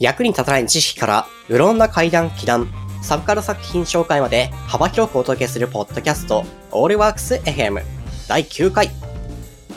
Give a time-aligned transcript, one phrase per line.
[0.00, 7.82] 役に立たない知識から、うろんな怪談、奇談、サブカル作品紹介まで幅広くお届けするポッドキャスト、オールワークス FM
[8.26, 8.90] 第9回。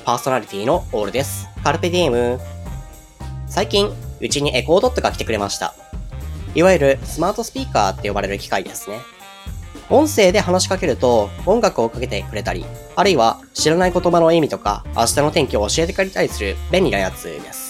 [0.06, 1.50] パーソナリティのオールです。
[1.62, 2.40] カルペディエム。
[3.48, 5.76] 最近、うちにエコードットが来てくれました。
[6.56, 9.02] いわゆるスマートスピーカーって呼ばれる機械ですね。
[9.90, 12.66] 音声で話しかけると音楽をかけてくれたり、
[12.96, 17.63] あるいは知らない言葉の意味とか明日の天気を教えてくれたりする便利なやつです。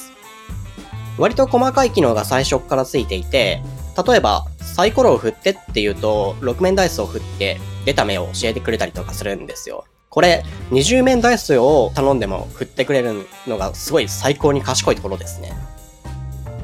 [1.18, 3.62] 割と細かい機能が最初からついていて、
[4.08, 9.86] 例えばサイコロを振ってって言うと6面ダイスを振って出た目を教えてくれたりとかするんですよ。
[10.10, 15.54] これ20面ダイスを頼んでも振ってくれるのがすごい最高に賢いところですね。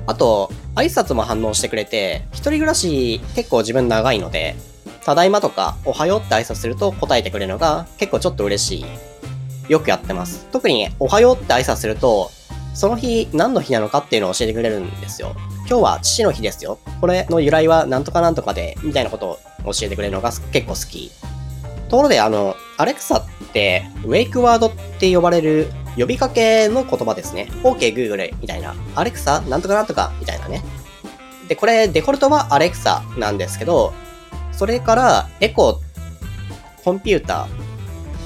[0.06, 4.56] あと、挨拶も反応してくれて、一人暮らし結構自分長いので、
[5.06, 8.86] ただいまとか、おはようって挨拶すると答えてくれるのが結構ちょっと嬉し
[9.68, 9.72] い。
[9.72, 10.48] よくやってます。
[10.52, 12.32] 特に、おはようって挨拶すると、
[12.80, 15.36] その日何の日なのかっていうのを教えてくれるんですよ。
[15.68, 16.80] 今日は父の日ですよ。
[17.02, 19.32] これの由来はなんとかなんとかで、みたいなこと
[19.66, 21.12] を教えてくれるのが結構好き。
[21.90, 27.50] ところで、あの、アレクサって、ウェイクワードって呼ばれる呼びかけの言葉ですね。
[27.64, 28.74] OK Google みたいな。
[28.96, 30.64] アレクサなんとかなんとかみたいなね。
[31.50, 33.94] で、これ、デフォルトはアレクサなんですけど、
[34.54, 35.82] それから、エコ、
[36.86, 37.50] コンピュータ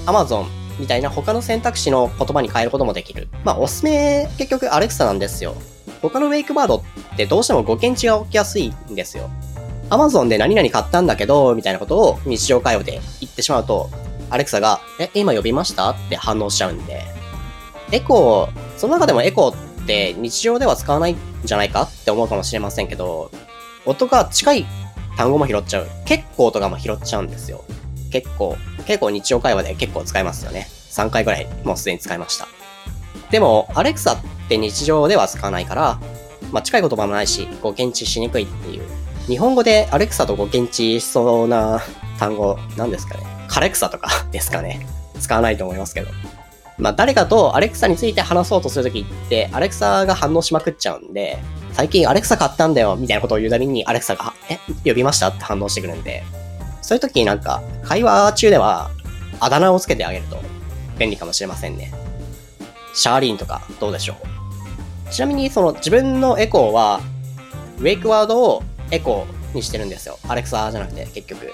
[0.05, 3.27] ー、アマゾンみたいな他の選択肢の言葉に変えることもできる。
[3.43, 5.55] まあ、おすすめ、結局アレクサなんですよ。
[6.01, 9.29] 他のウェイクバードってどうしても語検知が起きやすいんですよ。
[9.89, 13.89] アマゾンで何々買ったんだけど、みたいなことを日常会話で言ってしまうと、
[14.29, 15.89] アレクサが、え、今呼びました？
[15.91, 17.03] って反応しちゃうんで、
[17.91, 21.83] エコー、その中でもエコーって日常では使わないんじゃないか？
[21.83, 23.29] って思うかもしれませんけど、
[23.85, 24.65] 音が近い
[25.15, 25.87] 単語も拾っちゃう。
[26.05, 27.63] 結構とかも拾っちゃうんですよ。
[28.13, 28.55] 結構。
[28.85, 30.67] 結構日常会話で結構使いますよね。
[30.91, 32.47] 3回ぐらいもうすでに使いました。
[33.31, 35.99] でも、アレクサって日常では使わないから、
[36.51, 38.83] まあ、近い言葉もないし、語検知しにくいっていう。
[39.27, 41.81] 日本語でアレクサと語検知しそうな
[42.19, 43.23] 単語、なんですかね。
[43.47, 44.85] カレクサとか ですかね。
[45.19, 46.11] 使わないと思いますけど。
[46.77, 51.39] まあ、誰かとアレクサについて話そうとするときって、アレクサが反応しまくっちゃうんで、
[51.71, 56.23] 最近アレクサ買ったんだよ、みたいなことを言うたびに、アレクサが、え、呼びましたって反応してくるんで、
[56.83, 58.91] そういうときになんか、会話中では、
[59.39, 60.39] あだ名をつけてあげると、
[60.99, 61.91] 便利かもしれませんね。
[62.93, 64.17] シャーリーンとか、どうでしょ
[65.09, 65.11] う？
[65.11, 67.01] ちなみに、その、自分のエコーは、
[67.79, 70.19] ウェイクワードをエコーにしてるんですよ。
[70.27, 71.51] アレクサじゃなくて、結局。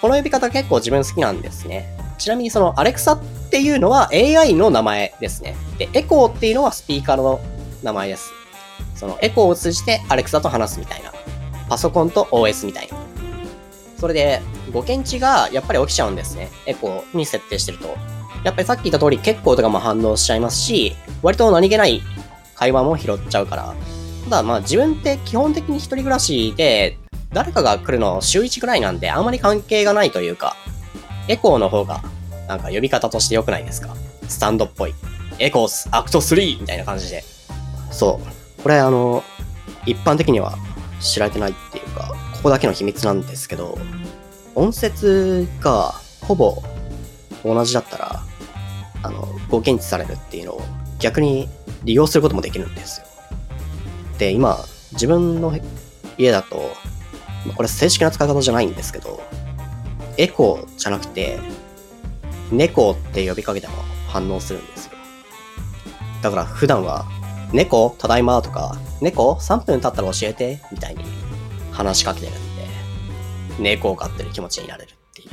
[0.00, 1.98] この呼び方結構自分好きなんですね。
[2.18, 3.20] ちなみにそのアレクサっ
[3.50, 5.56] ていうのは AI の名前ですね。
[5.78, 7.40] で、エコーっていうのはスピーカーの
[7.82, 8.30] 名前です。
[8.94, 11.12] そのエコーを通じてアレクサと話すみたいな。
[11.68, 12.96] パソコンと OS みたいな。
[13.98, 14.42] それで、
[14.72, 16.50] 語検知がやっぱり起きちゃうんですね。
[16.66, 17.96] エコーに設定してると。
[18.44, 22.02] やっぱりさっき言った通り結構とかも反応しちゃいますし、割と何気ない
[22.54, 23.74] 会話も拾っちゃうから。
[24.24, 26.98] ただまあ自分って基本的に一人暮らしで、
[27.32, 30.56] 誰かが来るの週1くらいなんであんまり関係がないというか、
[31.28, 32.02] エコーの方が、
[32.48, 33.96] なんか呼び方として良くないですか？
[34.28, 34.94] スタンドっぽい。
[35.38, 37.24] エコーズ、アクト3みたいな感じで。
[37.90, 38.20] そ
[38.58, 38.62] う。
[38.62, 39.22] これあの、
[39.84, 40.56] 一般的には
[41.00, 41.84] 知られてないっていう、
[42.46, 43.76] ここだけの秘密なんですけど、
[44.54, 46.62] 音節がほぼ
[47.42, 48.22] 同じだったら、
[49.02, 50.62] あの、誤検知されるっていうのを
[51.00, 51.48] 逆に
[51.82, 53.06] 利用することもできるんですよ。
[54.18, 55.58] で、今、自分の
[56.18, 56.70] 家だと、
[57.56, 59.20] これ正式な使い方じゃないんですけど、
[60.16, 61.40] エコーじゃなくて、
[62.52, 63.74] 猫って呼びかけても
[64.06, 64.92] 反応するんですよ。
[66.22, 67.06] だから普段は、
[67.52, 71.15] 猫ただいまとか、猫3分経ったら教えてみたいに
[71.76, 72.66] 話しかけてるんで、
[73.58, 75.28] 猫を飼ってる気持ちになれるっていう。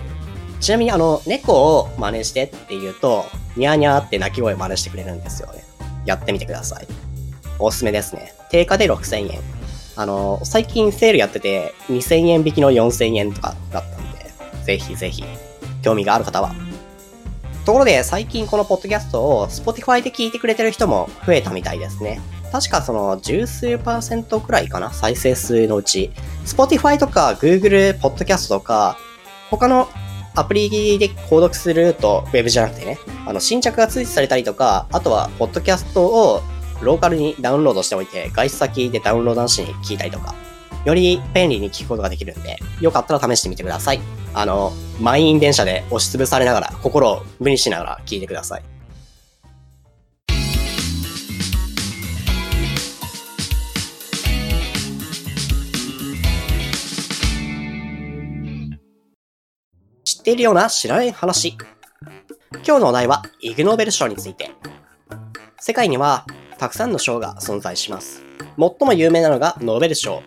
[0.59, 5.63] ちなみにあの、猫を真似してって言うと、ニャーニャーって鳴き声真似してくれるんですよね。
[6.05, 6.87] やってみてください。
[7.59, 8.33] おすすめですね。
[8.51, 9.39] 定価で6000円。
[9.95, 15.23] あの、最近セールやってて、2000円引きの4000円とかだったんで、ぜひぜひ、
[15.81, 16.53] 興味がある方は。
[17.65, 22.19] ところで、最近このポッドキャストを Spotify で聞いてくれてる人も増えたみたいですね。
[22.53, 26.11] 確かその十数パーセントくらいかな再生数のうち。
[26.45, 28.95] Spotify とか Google Podcast とか、
[29.49, 29.89] 他の
[30.35, 36.43] アプリで購読すると、ウェブじゃなくてね、あの、新着が通知されたりとか、あとは、ポッドキャストを
[36.83, 40.35] ローカルにダウンロードしておいて、外出先でダウンロードなしに聞いたりとか、
[40.85, 44.01] より便利に聞くことができるんで、よかったら試してみてください。
[44.35, 48.72] あの、満員電車で押しつぶされながら、心を無にしながら聞いてください。
[60.23, 61.57] っているような知らない話。
[62.65, 64.51] 今日のお題は、イグノーベル賞について。
[65.59, 66.25] 世界には、
[66.57, 68.23] たくさんの賞が存在します。
[68.57, 70.23] 最も有名なのがノーベル賞、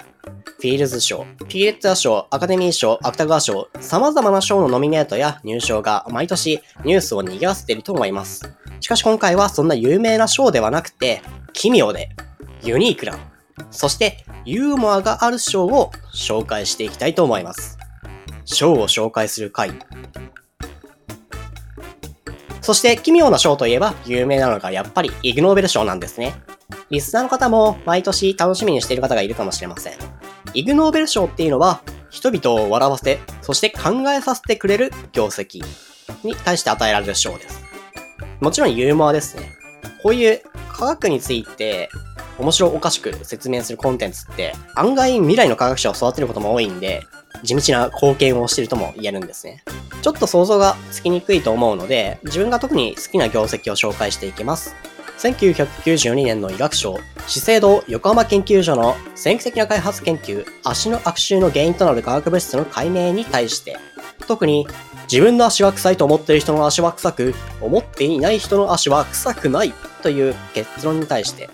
[0.58, 8.42] フィールズ賞、ピューリッツァー賞、アカデミー賞、芥川賞、様々な賞のノミネートや入賞が毎年ニュースを賑わせていると思います。
[8.80, 11.22] しかし今回はそんな有名な賞ではなくて、
[11.54, 12.10] 奇妙で、
[12.62, 13.18] ユニークな、
[13.70, 17.78] そしてユーモアがある賞を紹介していきたいと思います。
[18.46, 19.72] 賞を紹介する回。
[22.62, 26.34] そして奇妙な賞といえば有名なのがやっぱりイグノーベル賞なんですね。
[26.90, 29.94] リスナーの方も毎年楽しみにしている方がいるかもしれません。
[30.54, 35.62] イグノーベル賞っていうのは人々を笑わせ、そして考えさせてくれる業績
[36.24, 37.62] に対して与えられる賞です。
[38.40, 39.52] もちろんユーモアですね。
[40.02, 41.88] こういう科学について
[42.38, 47.02] 面白おかしく説明するコンテンツって案外未来の科学者を育てることも多いんで、
[47.42, 49.62] 地道な貢献をしているとも言えるんですね。
[50.02, 54.74] ちょっと想像がつきにくいと思うので、自分が特に好きな業績を紹介していきます。
[55.18, 63.78] 1992年の医学賞、資生堂横浜研究所の先駆的な開発研究、足の悪臭の原因となる化学物質の解明に対して、
[64.28, 64.66] 特に
[65.10, 69.72] 自分の足は臭いと思っている人の足は臭く、思っていない人の足は臭くない
[70.02, 71.48] という結論に対して、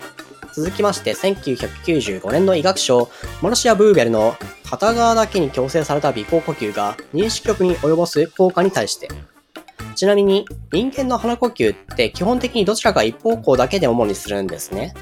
[0.53, 3.09] 続きまして1995年の医学賞、
[3.41, 4.35] マルシア・ブーベルの
[4.69, 9.09] 片側だけに強制された鼻孔呼吸が認識力に及ぼす効果に対して、
[9.95, 14.93] ちなみに人間の鼻呼吸って基本的にどちらか一方向だけで主にするんですね。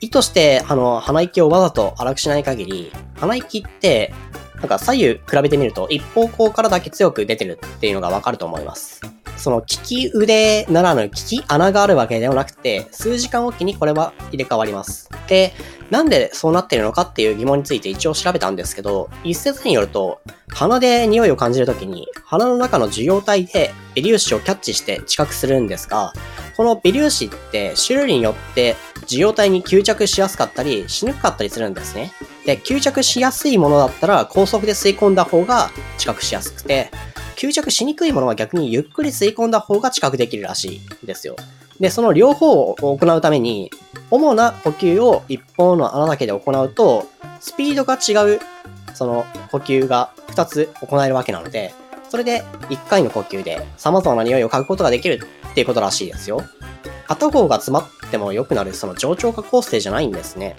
[0.00, 4.12] 意図してあの鼻息をわざと荒くしない限り、鼻息って
[4.60, 9.00] なんか左右比べてみると一方向からだけ強く出てるっていうのがわかると思います。
[9.36, 15.08] その利き腕ならぬ利き穴があるわけではなくて、数時間おきにこれは入れ替わります。
[15.28, 15.54] で、
[15.88, 20.20] なんでそうなってるのかっていう疑問について一応調べたんですけど、一説によると、
[20.52, 26.12] 鼻で匂いを感じるときに、鼻の中の受容体で微粒子をキャッチして知覚するんですが、
[26.56, 32.12] この微粒子って種類によって受容体に吸着しやすかったり、しにくかったりするんですね。
[32.46, 36.90] で、吸着しやすいものだったら高速で吸い込んだ方が知覚しやすくて、
[37.36, 41.36] 吸着しにくいものは逆にゆっくり吸い込んだ方が知覚できるらしいんですよ。
[41.80, 43.70] で、その両方を行うために、
[44.10, 47.06] 主な呼吸を一方の穴だけで行うと、
[47.40, 48.40] スピードが違う、
[48.94, 51.72] その呼吸が2つ行えるわけなので、
[52.10, 55.20] それで1回の呼吸で様々な匂いを嗅ぐことができる
[55.50, 56.42] っていうことらしいですよ。
[57.06, 60.56] 片方が詰まっても良くなるその上長化構成じゃないんですね。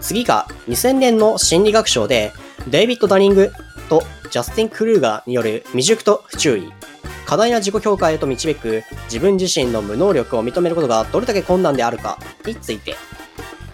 [0.00, 2.32] 次が2000年の心理学賞で
[2.68, 3.50] デイビッド・ダニング
[3.88, 6.70] とジャスティン・クルーガーによる未熟と不注意。
[7.24, 12.94] 過大な自己評価へと導く自分自身の無能力を認めることがどれだけ困難であるかについて。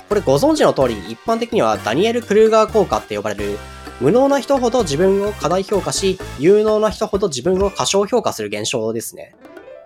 [0.09, 3.59] これご存知の通り、一般的にはダニエル・クルーガー効果って呼ばれる、
[4.01, 9.35] 無能な人ほど自分を過大評価し、有能な人ほど自分を過小評価する現象ですね。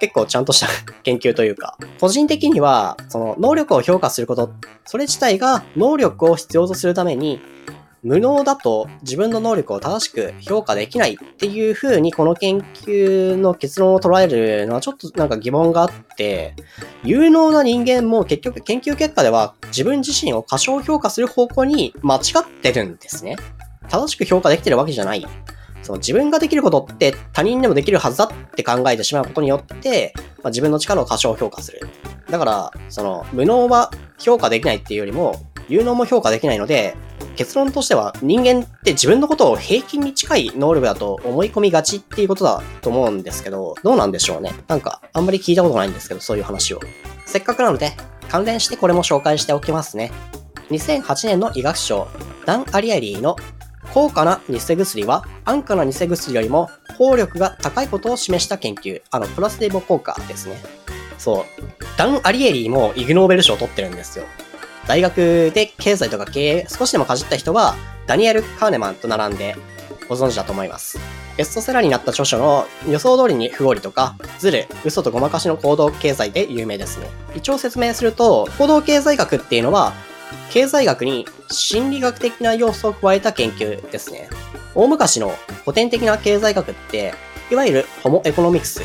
[0.00, 0.68] 結構ちゃんとした
[1.02, 4.50] 研究というか、個人的には、その能力を評価すること、
[4.86, 7.40] それ自体が能力を必要とするために、
[8.02, 16.54] 無能だと自分の能力を正しく評価できないっていう風にこの研究の結論を捉えるのはちょっとなんか疑問があって、
[17.02, 23.36] 有能な人間も結局研究結果では自分自身を過小評価する方向に間違ってるんですね。
[23.88, 25.26] 正しく評価できてるわけじゃない。
[25.82, 30.12] その自分ができることって他人でもできるはずだって考えてしまうことによって、
[30.42, 31.88] まあ、自分の力を過小評価する。
[32.28, 35.36] だから、その無能は評価できないっていうよりも、
[35.68, 36.96] 有能も評価できないので、
[37.36, 44.52] 結論としては人間って自分のことを平均に近い能力だと思い込みがちっていうことだと思うんですけど、どうなんでしょうね。
[44.66, 46.80] なんかあんまり聞いたことないんですけど、そういう話を。
[47.26, 47.92] せっかくなので、
[48.28, 50.10] 関連してこれも紹介しておきますね。
[50.70, 52.08] 2008年の医学賞、
[52.44, 53.36] ダン・アリエリーの
[53.94, 59.02] 高価な偽薬は安価な偽薬よりも効力が高いことを示した研究。
[59.10, 60.56] あの、プラスデボ効果ですね。
[61.18, 61.44] そう。
[61.96, 64.24] ダン・アリエリーもイグノーベル賞を取ってるんですよ。
[64.86, 67.76] 大学で経済とか経営少しでもかじった人は、
[68.06, 69.56] ダニエル・カーネマンと並んで
[70.08, 70.98] ご存知だと思います。
[71.36, 77.06] ベストセラーになった著書の予想通りに不合理とか、ズル、嘘とごまかしの行動経済で有名ですね。
[77.36, 79.92] 一応説明すると、行動経済学っていうのは、
[80.50, 84.28] 経済学に心理学的な要素を加えた研究ですね。
[84.74, 85.32] 大昔の
[85.64, 87.14] 古典的な経済学って、
[87.50, 88.82] いわゆるホモエコノミクス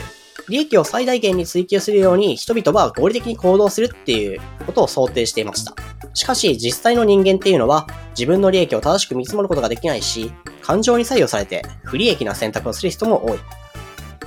[0.49, 5.73] 利益を最大限に追求するように人々は合理的に行動するっていうことを想定していました。
[6.13, 10.31] しかし実際の人間っていうのは自分の利益を正しく見積もることができないし、
[10.61, 13.39] 感情に左右されて不利益な選択をする人も多い。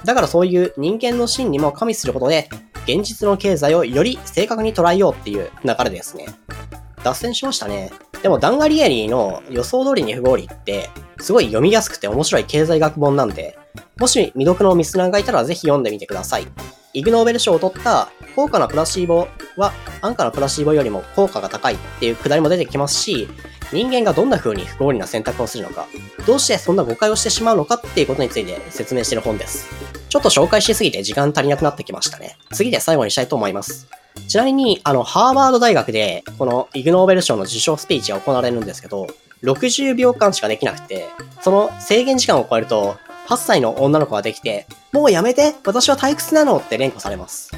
[0.04, 2.48] だからそういう人間の心にも加味することで、
[2.84, 6.26] 現実の経済をより正確に捉えようっていう流れですね。
[7.06, 7.92] 脱線しましたね。
[8.20, 13.56] でもダンガリエリーの予想通りに不合理って、すごい読みやすくて面白い経済学本なんで、
[13.98, 16.48] もし未読のミスナーがいたらぜひ読んでみてください。
[16.94, 23.28] イグノーベル賞を取った高価なプラシーボは安価なプラシーボよりも効果が高いっていうくだりも出てきますし、
[23.72, 25.86] 人間がどんな風に不合理な選択をするのか、
[26.26, 29.68] どうしてそんな誤解をしてしまうのかっていうことについて説明している本です。
[30.08, 32.36] ちょっと紹介しすぎて時間足りなくなってきましたね。
[32.52, 33.88] 次で最後にしたいと思います。
[34.28, 39.06] ちなみに、あの、ハーバード大学で、このイグノーベル賞の受賞スピーチが行われるんですけど、
[39.42, 41.06] 60秒間しかできなくて、
[41.42, 42.96] その制限時間を超えると、
[43.28, 47.50] 8歳の女の子ができて、もうやめて私は退屈なのって連呼されます。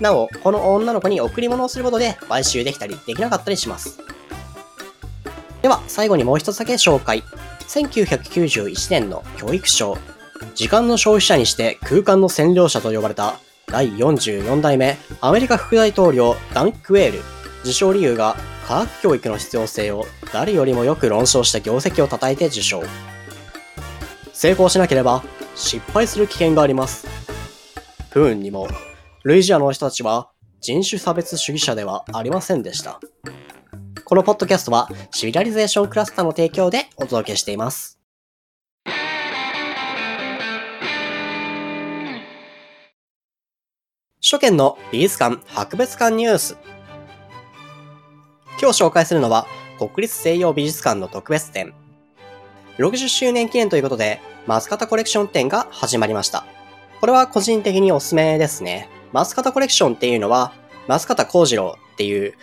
[0.00, 3.98] なお、この女の子に贈り物をすることで買収できたりできなかったりします。
[5.62, 7.22] では、最後にもう一つだけ紹介。
[7.68, 9.96] 1991年の教育賞。
[10.54, 17.22] 時間の消費者にして空間の占領者と呼ばれた第44代目アメリカ副大統領ダン・クエール。
[17.62, 18.36] 受賞理由が
[18.66, 22.82] 科学教育の必要性を誰よりもよく論証した業績を称えて受賞。
[24.32, 25.22] 成功しなければ
[25.54, 27.06] 失敗する危険があります。
[28.10, 28.66] 不運にも、
[29.24, 32.98] ルイジアの人たちは人種差別主義者ではありませんでした。
[34.10, 38.00] このポッドキャストはシビラリゼーションクラスターの提供でお届けしています。
[44.20, 46.56] 首都圏の美術館博物館ニュース。
[48.60, 49.46] 今日紹介するのは
[49.78, 51.72] 国立西洋美術館の特別展。
[52.78, 56.44] 60周年記念ということで、マスカタコレクション展が始まりました。
[57.00, 58.88] これは個人的におすすめですね。
[59.12, 60.52] マスカタコレクションっていうのは、
[60.88, 62.34] マスカタ幸次郎っていう、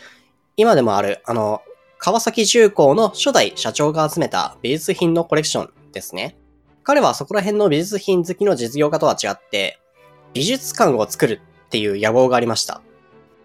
[0.57, 1.61] 今でもある、あの、
[1.99, 6.35] 川崎重工の初代社長が集めた美術品のコレクションですね。
[6.83, 9.79] 彼はそこら辺の美術品好きの実業家とは違って、
[10.33, 12.81] 美術館を作るっていう野望がありました。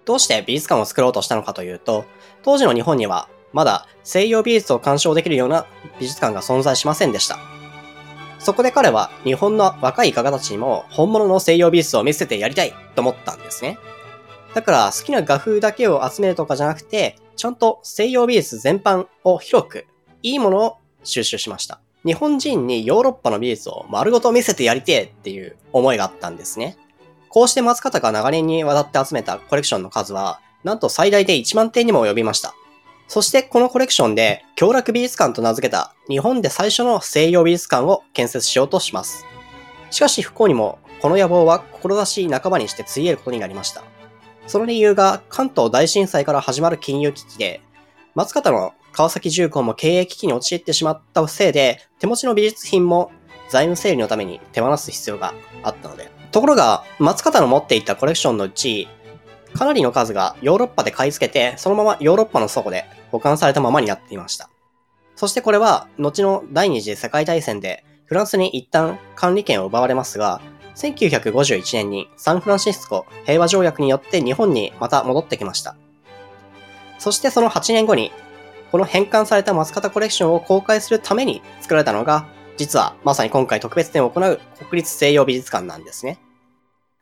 [0.06, 2.06] どうして美術館を作ろうとしたのかというと、
[2.42, 5.66] 当時の日本にはまだ西洋美術を鑑賞できるような
[6.00, 7.38] 美術館が存在しませんでした。
[8.38, 13.78] そこで彼は日本の若い画家たちにも本物の西洋美術を見せてやりたいと思ったんですね。
[14.54, 19.86] だから好きな画風だけを集めるとかじゃなくて、ちゃんと西洋美術全般を広く、
[20.22, 21.80] いいものを収集しました。
[22.04, 26.76] 日本人にヨーロッパの美術を丸ごと見せてやりてえっていう思いがあったんですね。
[27.28, 32.54] こうして松方が長年にわたって集めたコレクションの数は、なんと最大で1万点にも及びました。
[33.08, 39.24] そしてこのコレクションで、京楽美術館と名付けた日本で最初の西洋美術館を建設しようとします。
[39.90, 43.82] しかし不幸にも、この野望は志半ばにしてついえることになりました。
[44.46, 47.60] その理由が関東大震災から始まる金融危機で、
[48.14, 53.10] 松方の川崎重工も経営危機に陥ってしまったせいで、手持ちの美術品も
[53.48, 56.10] 財務整理のために手放す必要があったので。
[56.30, 58.88] ところが、松方の持っていたコレクションのうち、
[59.54, 64.48] かなりの数がヨーロッパで買い付けて、そのままヨーロッパの倉庫で保管されたままになっていました。
[65.14, 70.40] そしてこれは、後の第二次世界大戦でフランスに一旦管理権を奪われますが、
[70.74, 75.76] 1951年にサンフランシスコ平和条約によって日本にまた戻ってきました。
[76.98, 78.12] そしてその8年後に、
[78.70, 82.26] この返還された松方コレクションを公開するために作られたのが、
[82.56, 86.20] 実はまさに今回特別展を行う国立西洋美術館なんですね。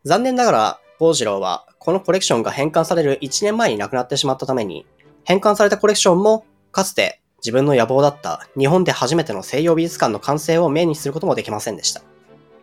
[0.05, 4.87] 残念ながら、幸次郎はこのコレクションが返還される1年前に亡くなってしまったために、
[5.25, 12.03] 返還されたコレクションも、かつて自分の野望だった日本で初めての西洋美術館の完成を目にすることもできませんでした。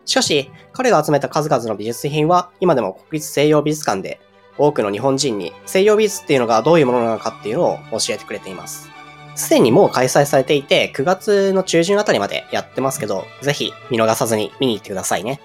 [0.08, 4.18] しかし、彼が集めた数々の美術品は今でも国立西洋美術館で
[4.56, 8.88] 多くの日本人に西洋美術っていうのがどういうものなのかっていうのを教えてくれています。
[9.34, 15.42] すでにもう開催されていて9月の中旬あたりまでやってますけど、ぜひ見逃さずに見に行ってくださいね。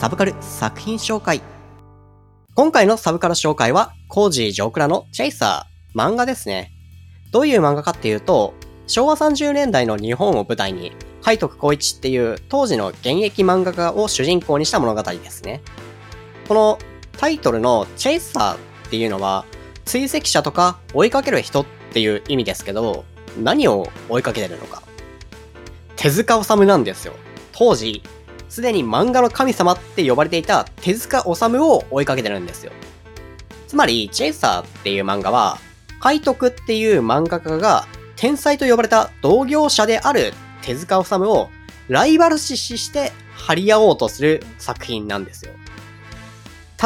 [0.00, 1.42] サブカル作品紹介。
[2.56, 6.70] 今回のサブカル紹介は、コージー・ジョークラのチェイサー、漫画ですね。
[7.32, 8.54] どういう漫画かっていうと、
[8.86, 15.62] 昭和30年代の日本を舞台に、海徳光一っていう当時の現役漫画家を主人公にした物語ですね。
[16.46, 16.78] この
[17.18, 18.58] タイトルのチェイサーっ
[18.88, 19.44] ていうのは、
[19.84, 23.04] 追跡者とか追いかける人っていう意味ですけど、
[23.36, 24.80] 何を追いかけてるのか。
[25.96, 27.14] 手塚治虫なんですよ。
[27.50, 28.04] 当時、
[28.54, 32.70] すでに漫画の神様って呼ばれていた手塚治虫を追いかけてるんですよ。
[33.66, 35.58] つまり、チェイサーっていう漫画は、
[35.98, 40.32] 海徳っていう漫画家が天才と呼ばれた同業者である
[40.62, 41.50] 手塚治虫を
[41.88, 45.50] ライバル視して張り合おうとする作品なんですよ。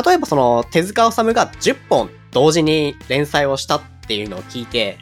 [0.07, 4.97] 例えばその手塚治虫が10本同時に連載をしたっていうのを聞いて、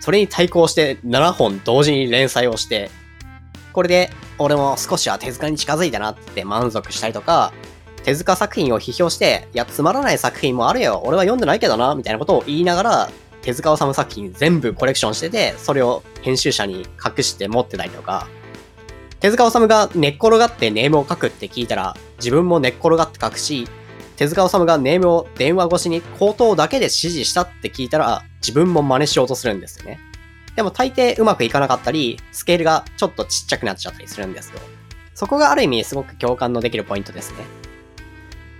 [0.00, 2.90] それに対抗して7本同時に連載をして、
[3.78, 7.52] これで俺も少しは手塚に近づいたなって満足したりとか、
[8.02, 11.00] 手塚作品を批評して、いや、つまらない作品もあるよ。
[11.04, 18.26] 俺は読んでないけどな、みたいなことを言いながら、手塚治虫作品全部コレクションしてて、それを編集者に隠して持ってたりとか、
[19.20, 23.68] 手塚治虫が寝っ転がってネームを書くって聞いたら、自分も寝っ転がって書くし、
[24.16, 30.00] 手塚治虫がネームを電話越しに口頭だけで指示したって聞いたら、自分も真似しようとするんですよね。
[30.58, 34.58] でも大抵うまくいかなかったり、スケールがちょっとちっちゃくなっちゃったりするんですよ。
[35.14, 37.44] そこがある意味すごく共感のできるポイントですね。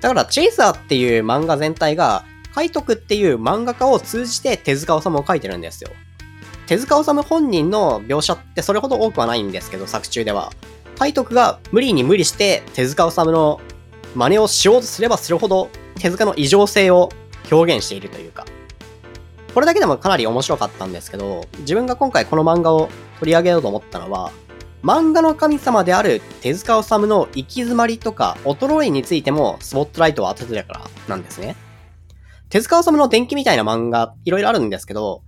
[0.00, 2.24] だからチェイサーっていう漫画全体が、
[2.54, 5.90] 海徳っていう漫画家を通じて手塚治虫を書いてるんですよ。
[6.68, 10.52] 手塚治虫本人の描写ってそれほど多くはないんですけど、作中では。
[11.00, 13.60] 海徳が無理に無理して手塚治虫の
[14.14, 17.08] 真似をしようとすればするほど手塚の異常性を
[17.50, 18.46] 表現しているというか。
[19.54, 22.88] これだけでもかなり面白かったんですけど、自分が今回この漫画を
[23.18, 24.30] 取り上げようと思ったのは、
[24.82, 31.56] 漫画の神様である手塚治虫の行き詰まりとか衰えについてもスポットライトを当ててるからなんですね。
[32.48, 35.22] 手塚治虫の電気みたいな漫画いろいろあるんですけど、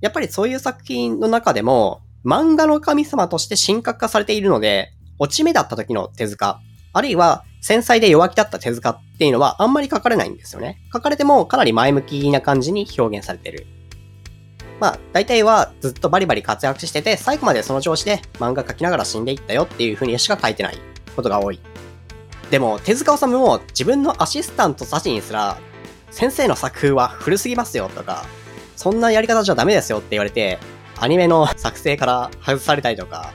[0.00, 6.60] やっぱりそういう作品の中でも、漫画の神様として神格化されているので、落ち目だった時の手塚、
[6.92, 10.80] あるいは繊細で弱気だった手塚っていうのはあんまり書かれないんですよね。
[10.92, 13.68] 書かれてもかなり前向きな感じに表現されてる。
[14.80, 20.78] まあ、大体はずっとバリバリ活躍してて、最後までその調子で漫画描きながら死んでいったよっていう風にしか書いてない
[21.14, 21.60] ことが多い。
[22.50, 25.56] でも、手塚治虫も自分のアシスタントたちにすら、
[26.10, 28.24] 先生の作風は古すぎますよとか、
[28.74, 30.58] そんなやり方じゃダメですよって言われて、
[30.98, 33.32] アニメの作成から外されたりとか、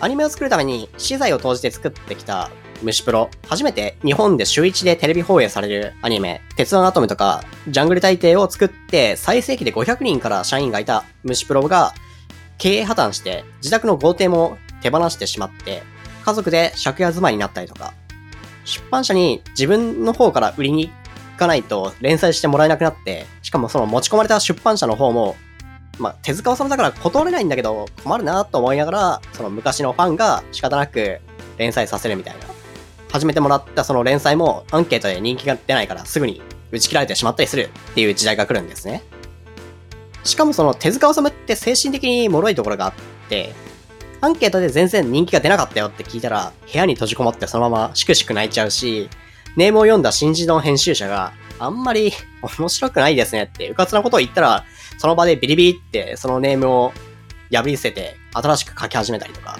[0.00, 2.50] アニメを作るために資材を投じて作ってきた
[2.82, 11.94] 虫プロ、初めて日本で週1でテレビ放映されるアニメ、鉄腕アトムとか、ジャングル大帝を作って、最盛期で500人から社員がいた虫プロが、
[12.58, 15.82] 経営破綻して、自宅の豪邸も手放してしまって、
[16.24, 17.94] 家族で借家住まいになったりとか、
[18.64, 20.92] 出版社に自分の方から売りに行
[21.38, 25.36] かないと連載してもらえなくなって、しかもその持ち込まれた出版社の方も、
[25.98, 31.20] まあ、手塚治虫だから断れないんだけど、困るなと思いながら、その昔のファンが仕方なく
[31.58, 32.51] 連載させるみたいな。
[33.12, 39.02] 始めてもらったその連載もアンケートで人気が出ないからすぐに打ち切られてしまったりするっていう時代が来るんですね。
[40.24, 42.92] しかもその手塚治虫って精神的に脆いところがあっ
[43.28, 43.52] て、
[44.22, 49.10] アンケートで全然人気が出なかったよって聞いたら、部屋に閉じこもってそのまましくしく泣いちゃうし、
[49.56, 52.12] ネームを読んだ新人の編集者が、あんまり
[52.58, 54.64] 面白くないですねって、うかつなことを言ったら、
[54.98, 56.92] その場でビリビリってそのネームを
[57.50, 59.58] 破り捨てて、新しく書き始めたりとか。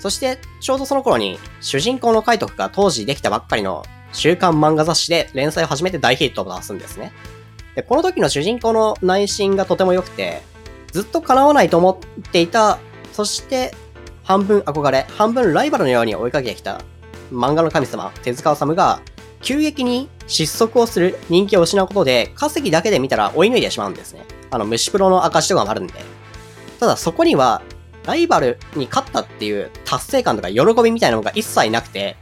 [0.00, 7.12] そして、ちょうどその頃に、主人公の海徳が当時できたばっかりの週刊漫画雑誌で連載を始めて大ヒットを出すんですね。
[7.74, 10.42] で、この時の主人公の内心がとても良くて、
[10.92, 12.78] ずっと叶わないと思っていた、
[13.12, 13.74] そして
[14.24, 16.80] 半分憧れ、半分ライバルのように追いかけてきた
[17.30, 19.00] 漫画の神様、手塚治虫が、
[19.42, 24.24] 急激に失速をする人気を失うことで、稼ぎだけで見たら追い抜いてしまうんですね。
[24.50, 25.94] あの、虫プロの証とかもあるんで。
[26.78, 27.62] ただそこには、
[28.04, 32.16] ライバルに勝ったっていう達成感とか喜びみたいなのが一切なくて、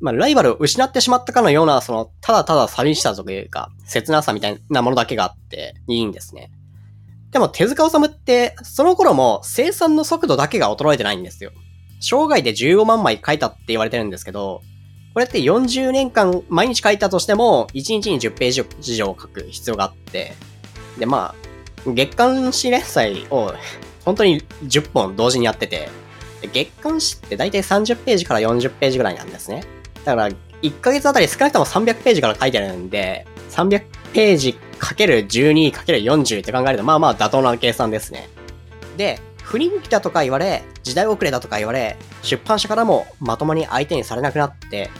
[0.00, 6.50] まあ、ライバルを失ってしまったかのような、その、ただただ寂しさというか、切なさみたいなものだけがあっていいんですね。
[7.32, 11.52] でも手塚治虫って、その頃も生産の速度だけが衰えてないんですよ。
[12.00, 14.62] 生涯で15万枚書いたって言われてるんですけど、
[15.12, 20.32] これって40年間毎日書いたとしても、1日に10ページ以上書く必要があって、
[20.98, 21.50] で、まあ、
[21.86, 23.52] 月刊誌連載を
[24.04, 25.88] 本当に10本同時にやってて、
[26.52, 29.64] 月刊誌って大体30ページから40ページぐらいなんですね。
[30.04, 30.28] だから、
[30.62, 38.28] 1ヶ月あたり少なくとも300ページから書いてあるんで、300ページかける12かける40って考えると、まあまあ妥当な計算ですね。
[38.96, 44.90] で、不人気だとか言われ、時代遅れだとか言われ、出版社からもまともに相手にされなくなって、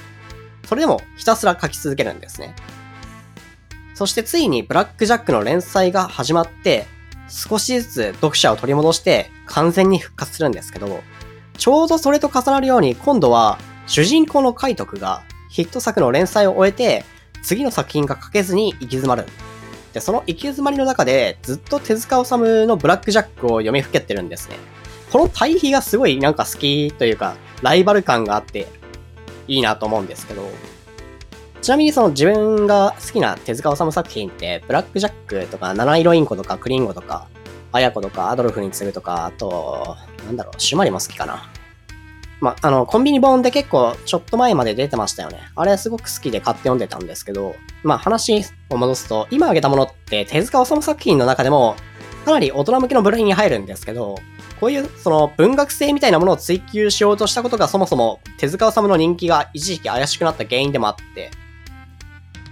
[0.67, 2.55] それでもひたすら書き続けるんですね。
[3.95, 6.87] そしてついにブラックジャックの連載が始まって、
[7.31, 11.03] 少しずつ読者を取り戻して完全に復活するんですけど、
[11.57, 17.05] ちょうどそれと重なるように今度は主人公の海徳がヒット作の連載を終えて
[17.43, 19.25] 次の作品が書けずに行き詰まる
[19.93, 24.57] で、その行き詰まりの中で、ずっと手塚治虫のブラックジャックを読みふけてるんですね。
[25.11, 28.69] この対比がすごいなんか好きというか、ライバル感があって、
[29.49, 30.49] いいなと思うんですけど、
[31.63, 37.29] ちなみにその自分が好きな手塚治虫作品って、ブラックジャックとか、七色インコとか、クリンゴとか、
[37.73, 39.97] アヤコとか、アドルフに次ぐとか、あと、
[40.27, 41.51] なんだろう、シュマリも好きかな。
[42.41, 45.41] まあ、の、コンビニ本で結構ちょっと前まで出てましたよね。
[45.55, 51.77] あれすごく好きで買って読んでたんですけど、まあ話を戻すと、今挙げたものって手塚治虫作品の中でも、
[52.25, 54.17] かなり大人向けの部類に入るんですけど、
[54.59, 61.31] こういうその文学性みたいなものを追求しようとしたことがそもそも手塚治虫の人気が一時期怪しくなった原因でもあって、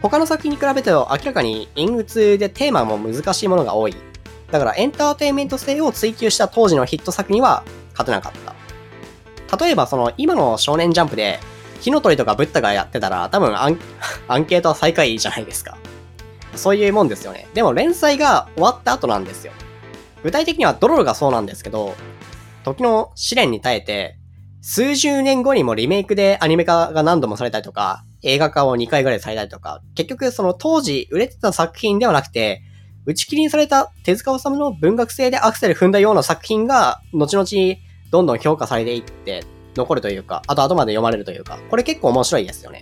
[0.00, 3.96] 他の作品に比べて明らかに陰鬱でテーマも難しいものが多い。
[4.50, 8.32] だからエンターテインメント性を追求した当時のヒット作には勝てなかっ
[9.48, 9.56] た。
[9.64, 11.40] 例えばその今の少年ジャンプで
[11.80, 13.78] 火の鳥とかブッダがやってたら多分アン
[14.28, 15.76] アンケートは最下位じゃないですか。
[16.54, 17.48] そういうもんですよね。
[17.54, 19.52] でも連載が終わった後なんですよ。
[20.22, 21.94] 具体的にはドロロがそうなんですけど、
[22.64, 24.16] 時の試練に耐えて、
[24.60, 32.62] 数十年後にもリメイクでアニメ化が何度もされたりとか、映画化を2回ぐらいされたりとか、結局その当時売れてた作品ではなくて、
[33.06, 42.80] 打ち切りにされた手塚治虫の文学性でアクセル踏んだような作品が、後々どんどん評価されていって、残るというか、あと後まで読まれるというか、これ結構面白いですよね。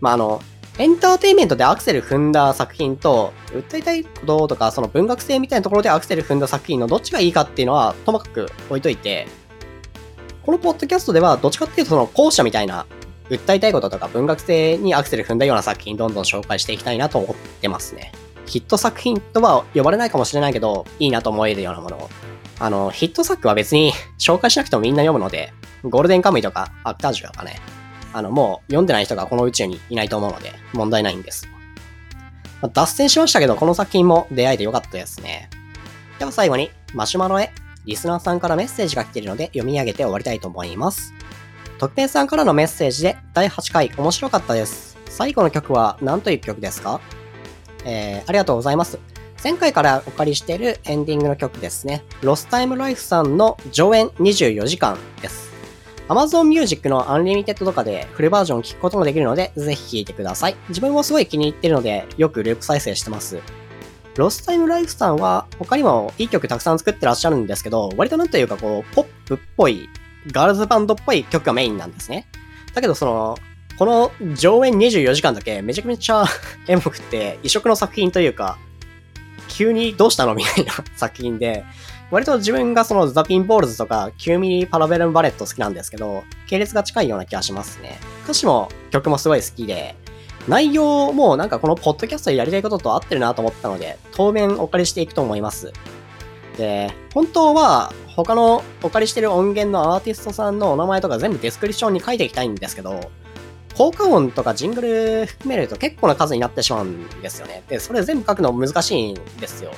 [0.00, 0.42] まあ、あの、
[0.76, 9.28] エンターテイメントでアクセル踏んだ作品と、訴えたいこととか、その文学性みたいなところでアクセル踏んだ作品のどっちがいいかっていうのは、ともかく置いといて、
[10.44, 12.86] このポッドキャストでは、どっちかっていうとその後者みたいな、
[13.30, 18.12] 訴えたいこととか文学性にアクセル踏んだような作品どんどん紹介していきたいなと思ってますね。
[18.46, 22.10] ヒット作品とは呼ばれないかもしれないけど、いいなと思えるようなものを。
[22.60, 27.60] あの、ヒット作は別に紹介しなくてもみんな読むので、ゴールデンカムイとかアクタージュとかね、
[28.12, 31.48] あの、もう読んでない人がこの宇宙にいないと思うので、問題ないんです。
[32.72, 35.50] 脱線しましたけど、この作品も出会えてよかったですね。
[36.18, 37.52] では最後に、マシュマロへ、
[37.86, 41.12] リスナーさんからメッセージが来ているので読み上げて終わりたいと思います。
[41.78, 44.96] 特編さんからのメッセージで、第8回面白かったです。
[45.06, 47.00] 最後の曲は何という曲ですか？
[47.84, 48.98] えー、ありがとうございます。
[49.42, 52.04] 前回からお借りしているエンディングの曲ですね。
[52.22, 55.52] ロスタイムライフさんの上演24時間です。
[56.08, 60.56] Amazon Music の Unlimited とかでフルバージョン聞くこともできるので、ぜひ聴いてください。
[60.68, 63.38] 自分もすごい気に入ってるので、よくループ再生してます。
[64.16, 69.88] ロスタイムライフさんは他にもいい曲たくさん作ってらっしゃるんですけど、割となんというかこう、ポップっぽい、
[70.32, 72.26] ガールズバンドっぽい曲がメインなんですね。
[72.74, 73.38] だけどその、
[73.78, 76.24] この上演24時間だけめちゃくちゃ
[76.68, 78.58] エモくて異色の作品というか、
[79.48, 81.64] 急にどうしたのみたいな作品で、
[82.10, 87.98] 割と自分がその THE PINBALLS とか9mm Parabellum Bullet 好きなんですけど、系列が近いような気がしますね。
[88.24, 89.96] 歌詞も曲もすごい好きで、
[90.46, 95.72] 内容もなんかこのポッドキャストでやりたいことと合ってるなと思ったので、当面お借りしていくと思います。
[96.56, 103.00] で、本当は他のお借りしてる音源のアーティストさんのお名前とか全部ディスクリプションに書いていきたいんですけど、
[103.76, 107.64] 効果音とかジングル含めると結構な数になってしまうんですよね。
[107.68, 109.72] で、それ全部書くの難しいんですよ。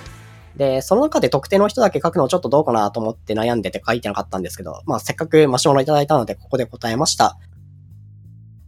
[0.54, 7.38] で、その中で特定の人だけ書くのちょっとどうかなと思って悩んでて書いてなかったんですけど、まあせっかくマシュマロいただいたのでここで答えました。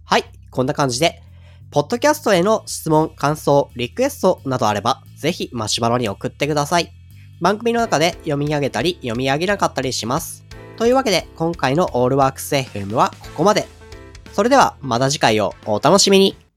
[0.05, 1.23] はい、こんな感じで、
[1.71, 6.98] ポッドキャストへの質問、感想、リクエストなどあれば、ぜひマシュマロに送ってください。
[7.41, 10.45] 番組の中で読み上げたり、読み上げなかったりします。
[10.77, 13.67] というわけで、今回のオールワークス FM はここまで。
[14.33, 16.48] それでは、また次回をお楽しみに。